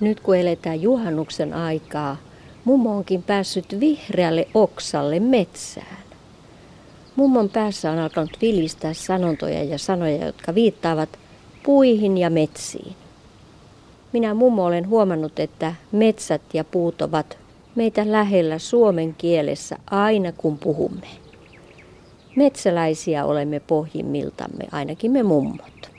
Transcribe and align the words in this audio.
Nyt 0.00 0.20
kun 0.20 0.36
eletään 0.36 0.82
juhannuksen 0.82 1.54
aikaa, 1.54 2.16
mummo 2.64 2.96
onkin 2.96 3.22
päässyt 3.22 3.80
vihreälle 3.80 4.48
oksalle 4.54 5.20
metsään. 5.20 5.96
Mummon 7.16 7.48
päässä 7.48 7.90
on 7.90 7.98
alkanut 7.98 8.38
vilistää 8.42 8.94
sanontoja 8.94 9.64
ja 9.64 9.78
sanoja, 9.78 10.26
jotka 10.26 10.54
viittaavat 10.54 11.08
puihin 11.62 12.18
ja 12.18 12.30
metsiin. 12.30 12.94
Minä 14.12 14.34
mummo 14.34 14.64
olen 14.64 14.88
huomannut, 14.88 15.38
että 15.38 15.74
metsät 15.92 16.42
ja 16.54 16.64
puut 16.64 17.02
ovat 17.02 17.38
meitä 17.74 18.12
lähellä 18.12 18.58
suomen 18.58 19.14
kielessä 19.14 19.76
aina 19.90 20.32
kun 20.32 20.58
puhumme. 20.58 21.06
Metsäläisiä 22.36 23.24
olemme 23.24 23.60
pohjimmiltamme, 23.60 24.64
ainakin 24.72 25.10
me 25.10 25.22
mummot. 25.22 25.90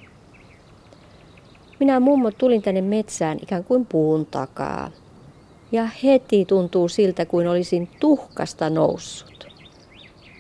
Minä 1.82 2.00
mummo 2.00 2.32
tulin 2.32 2.62
tänne 2.62 2.82
metsään 2.82 3.38
ikään 3.42 3.64
kuin 3.64 3.86
puun 3.86 4.26
takaa. 4.26 4.92
Ja 5.72 5.90
heti 6.04 6.46
tuntuu 6.46 6.88
siltä, 6.88 7.26
kuin 7.26 7.48
olisin 7.48 7.90
tuhkasta 8.00 8.70
noussut. 8.70 9.48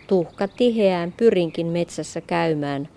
Tuhka 0.07 0.47
tiheään 0.47 1.13
pyrinkin 1.17 1.67
metsässä 1.67 2.21
käymään, 2.21 2.89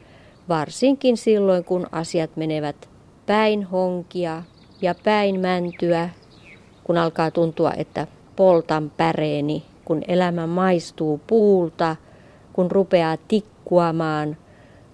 varsinkin 0.48 1.16
silloin 1.16 1.64
kun 1.64 1.86
asiat 1.92 2.36
menevät 2.36 2.88
päin 3.26 3.64
honkia 3.64 4.42
ja 4.82 4.94
päin 5.04 5.40
mäntyä, 5.40 6.10
kun 6.84 6.98
alkaa 6.98 7.30
tuntua, 7.30 7.72
että 7.76 8.06
poltan 8.36 8.92
päreeni, 8.96 9.62
kun 9.84 10.02
elämä 10.08 10.46
maistuu 10.46 11.20
puulta, 11.26 11.96
kun 12.52 12.70
rupeaa 12.70 13.16
tikkuamaan, 13.28 14.36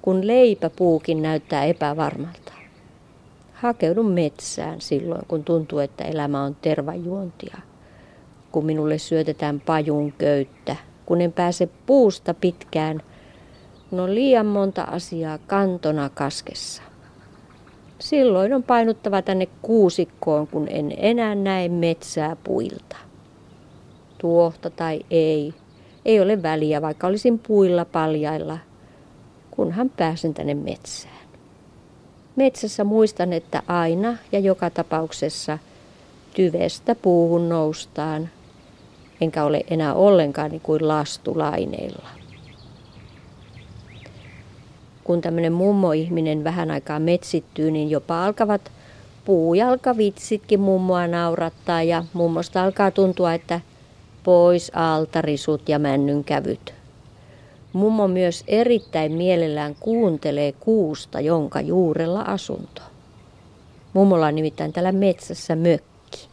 kun 0.02 0.26
leipäpuukin 0.26 1.22
näyttää 1.22 1.64
epävarmalta. 1.64 2.59
Hakeudun 3.60 4.10
metsään 4.10 4.80
silloin, 4.80 5.22
kun 5.28 5.44
tuntuu, 5.44 5.78
että 5.78 6.04
elämä 6.04 6.42
on 6.42 6.56
tervajuontia. 6.62 7.58
Kun 8.52 8.64
minulle 8.64 8.98
syötetään 8.98 9.60
pajun 9.60 10.12
köyttä, 10.12 10.76
kun 11.06 11.20
en 11.20 11.32
pääse 11.32 11.68
puusta 11.86 12.34
pitkään, 12.34 13.02
on 13.92 14.14
liian 14.14 14.46
monta 14.46 14.82
asiaa 14.82 15.38
kantona 15.38 16.08
kaskessa. 16.08 16.82
Silloin 17.98 18.54
on 18.54 18.62
painuttava 18.62 19.22
tänne 19.22 19.48
kuusikkoon, 19.62 20.46
kun 20.46 20.68
en 20.68 20.94
enää 20.96 21.34
näe 21.34 21.68
metsää 21.68 22.36
puilta. 22.44 22.96
Tuohta 24.18 24.70
tai 24.70 25.00
ei, 25.10 25.54
ei 26.04 26.20
ole 26.20 26.42
väliä, 26.42 26.82
vaikka 26.82 27.06
olisin 27.06 27.38
puilla 27.38 27.84
paljailla, 27.84 28.58
kunhan 29.50 29.90
pääsen 29.90 30.34
tänne 30.34 30.54
metsään. 30.54 31.29
Metsässä 32.36 32.84
muistan, 32.84 33.32
että 33.32 33.62
aina 33.66 34.16
ja 34.32 34.38
joka 34.38 34.70
tapauksessa 34.70 35.58
tyvestä 36.34 36.94
puuhun 36.94 37.48
noustaan, 37.48 38.28
enkä 39.20 39.44
ole 39.44 39.64
enää 39.70 39.94
ollenkaan 39.94 40.50
niin 40.50 40.60
kuin 40.60 40.88
lastulaineilla. 40.88 42.08
Kun 45.04 45.20
tämmöinen 45.20 45.52
mummoihminen 45.52 46.44
vähän 46.44 46.70
aikaa 46.70 46.98
metsittyy, 46.98 47.70
niin 47.70 47.90
jopa 47.90 48.24
alkavat 48.24 48.72
puujalkavitsitkin 49.24 50.60
mummoa 50.60 51.06
naurattaa 51.06 51.82
ja 51.82 52.04
mummosta 52.12 52.64
alkaa 52.64 52.90
tuntua, 52.90 53.34
että 53.34 53.60
pois 54.24 54.72
altarisut 54.74 55.68
ja 55.68 55.78
männynkävyt. 55.78 56.79
Mummo 57.72 58.08
myös 58.08 58.44
erittäin 58.46 59.12
mielellään 59.12 59.74
kuuntelee 59.80 60.52
kuusta, 60.52 61.20
jonka 61.20 61.60
juurella 61.60 62.22
asunto. 62.22 62.82
Mummolla 63.92 64.26
on 64.26 64.34
nimittäin 64.34 64.72
täällä 64.72 64.92
metsässä 64.92 65.56
mökki. 65.56 66.28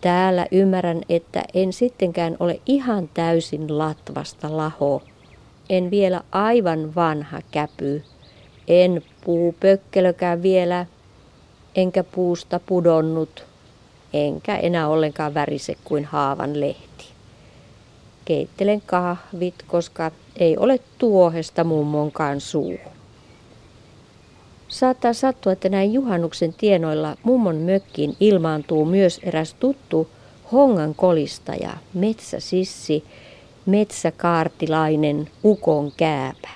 Täällä 0.00 0.46
ymmärrän, 0.52 1.02
että 1.08 1.42
en 1.54 1.72
sittenkään 1.72 2.36
ole 2.40 2.60
ihan 2.66 3.08
täysin 3.14 3.78
latvasta 3.78 4.56
laho. 4.56 5.02
En 5.70 5.90
vielä 5.90 6.20
aivan 6.32 6.94
vanha 6.94 7.40
käpy. 7.50 8.02
En 8.68 9.02
puupökkelökään 9.24 10.42
vielä, 10.42 10.86
enkä 11.74 12.04
puusta 12.04 12.60
pudonnut, 12.66 13.46
enkä 14.12 14.56
enää 14.56 14.88
ollenkaan 14.88 15.34
värise 15.34 15.74
kuin 15.84 16.04
haavan 16.04 16.60
lehti 16.60 17.11
keittelen 18.24 18.82
kahvit, 18.86 19.54
koska 19.66 20.10
ei 20.36 20.56
ole 20.56 20.80
tuohesta 20.98 21.64
mummonkaan 21.64 22.40
suu. 22.40 22.78
Saattaa 24.68 25.12
sattua, 25.12 25.52
että 25.52 25.68
näin 25.68 25.92
juhannuksen 25.92 26.52
tienoilla 26.52 27.16
mummon 27.22 27.56
mökkiin 27.56 28.16
ilmaantuu 28.20 28.84
myös 28.84 29.20
eräs 29.22 29.54
tuttu 29.54 30.08
hongan 30.52 30.94
kolistaja, 30.94 31.76
metsäsissi, 31.94 33.04
metsäkaartilainen 33.66 35.30
ukon 35.44 35.92
kääpä. 35.96 36.48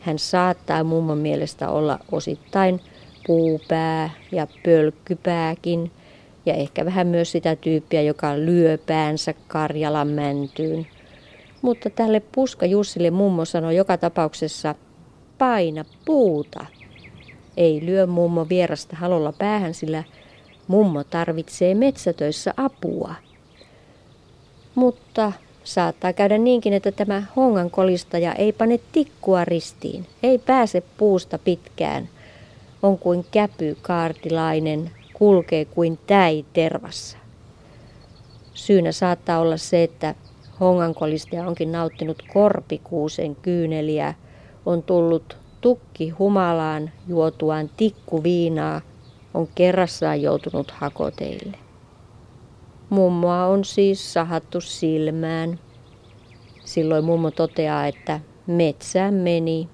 Hän 0.00 0.18
saattaa 0.18 0.84
mummon 0.84 1.18
mielestä 1.18 1.70
olla 1.70 1.98
osittain 2.12 2.80
puupää 3.26 4.10
ja 4.32 4.46
pölkkypääkin– 4.64 5.90
ja 6.46 6.54
ehkä 6.54 6.84
vähän 6.84 7.06
myös 7.06 7.32
sitä 7.32 7.56
tyyppiä, 7.56 8.02
joka 8.02 8.38
lyö 8.38 8.78
päänsä 8.86 9.34
Karjalan 9.48 10.08
mäntyyn. 10.08 10.86
Mutta 11.62 11.90
tälle 11.90 12.22
Puska 12.34 12.66
Jussille 12.66 13.10
mummo 13.10 13.44
sanoi 13.44 13.76
joka 13.76 13.96
tapauksessa, 13.96 14.74
paina 15.38 15.84
puuta. 16.04 16.66
Ei 17.56 17.86
lyö 17.86 18.06
mummo 18.06 18.46
vierasta 18.48 18.96
halolla 18.96 19.32
päähän, 19.32 19.74
sillä 19.74 20.04
mummo 20.68 21.04
tarvitsee 21.04 21.74
metsätöissä 21.74 22.54
apua. 22.56 23.14
Mutta 24.74 25.32
saattaa 25.64 26.12
käydä 26.12 26.38
niinkin, 26.38 26.72
että 26.72 26.92
tämä 26.92 27.22
hongan 27.36 27.70
kolistaja 27.70 28.34
ei 28.34 28.52
pane 28.52 28.80
tikkua 28.92 29.44
ristiin, 29.44 30.06
ei 30.22 30.38
pääse 30.38 30.82
puusta 30.96 31.38
pitkään. 31.38 32.08
On 32.82 32.98
kuin 32.98 33.26
käpy 33.30 33.76
kaartilainen, 33.82 34.90
kulkee 35.20 35.64
kuin 35.64 35.98
täi 36.06 36.44
tervassa. 36.52 37.18
Syynä 38.54 38.92
saattaa 38.92 39.38
olla 39.38 39.56
se, 39.56 39.82
että 39.82 40.14
hongankolistaja 40.60 41.46
onkin 41.46 41.72
nauttinut 41.72 42.22
korpikuusen 42.32 43.36
kyyneliä, 43.36 44.14
on 44.66 44.82
tullut 44.82 45.36
tukki 45.60 46.08
humalaan 46.08 46.90
juotuaan 47.08 47.70
tikku 47.76 48.22
viinaa, 48.22 48.80
on 49.34 49.48
kerrassaan 49.54 50.22
joutunut 50.22 50.70
hakoteille. 50.70 51.58
Mummoa 52.90 53.46
on 53.46 53.64
siis 53.64 54.12
sahattu 54.12 54.60
silmään. 54.60 55.58
Silloin 56.64 57.04
mummo 57.04 57.30
toteaa, 57.30 57.86
että 57.86 58.20
metsään 58.46 59.14
meni, 59.14 59.68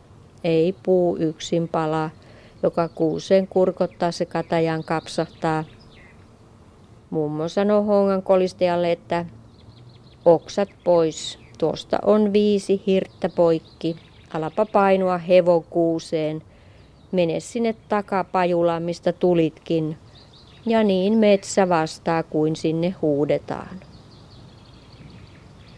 ei 0.45 0.75
puu 0.83 1.17
yksin 1.17 1.69
pala, 1.69 2.11
joka 2.67 2.89
kuuseen 2.89 3.49
kurkottaa 3.49 4.13
se 4.13 4.27
katajan 4.27 4.85
kapsahtaa. 4.85 5.65
Mummo 7.11 7.49
sanoi 7.49 7.85
hongan 7.85 8.23
kolistajalle, 8.23 8.93
että 8.93 9.25
oksat 10.25 10.69
pois, 10.85 11.39
tuosta 11.59 11.99
on 12.05 12.33
viisi 12.33 12.83
hirttä 12.87 13.29
poikki, 13.29 13.97
alapa 14.35 14.67
painua 14.67 15.19
hevokuuseen, 15.19 16.43
mene 17.13 17.41
sinne 17.41 17.75
takapajulaan, 17.89 18.83
mistä 18.83 19.13
tulitkin, 19.13 19.97
ja 20.67 20.85
niin 20.85 21.19
metsä 21.19 21.69
vastaa 21.69 22.23
kuin 22.23 22.57
sinne 22.57 22.95
huudetaan. 23.03 23.81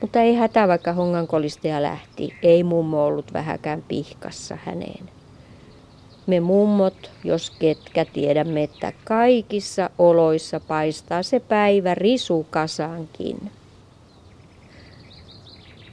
Mutta 0.00 0.20
ei 0.20 0.34
hätä, 0.34 0.68
vaikka 0.68 0.92
hongan 0.92 1.26
kolistaja 1.26 1.82
lähti, 1.82 2.34
ei 2.42 2.64
mummo 2.64 3.04
ollut 3.04 3.32
vähäkään 3.32 3.84
pihkassa 3.88 4.58
häneen. 4.64 5.17
Me 6.28 6.40
mummot, 6.40 7.10
jos 7.24 7.50
ketkä 7.50 8.04
tiedämme, 8.04 8.62
että 8.62 8.92
kaikissa 9.04 9.90
oloissa 9.98 10.60
paistaa 10.60 11.22
se 11.22 11.40
päivä 11.40 11.94
risukasankin. 11.94 13.50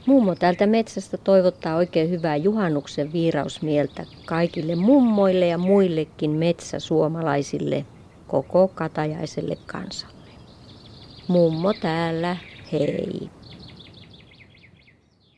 Mummo 0.06 0.34
täältä 0.34 0.66
metsästä 0.66 1.18
toivottaa 1.18 1.76
oikein 1.76 2.10
hyvää 2.10 2.36
juhannuksen 2.36 3.12
viirausmieltä 3.12 4.06
kaikille 4.26 4.74
mummoille 4.74 5.46
ja 5.46 5.58
muillekin 5.58 6.30
metsäsuomalaisille, 6.30 7.86
koko 8.26 8.68
katajaiselle 8.68 9.56
kansalle. 9.66 10.30
Mummo 11.28 11.72
täällä, 11.72 12.36
hei. 12.72 13.30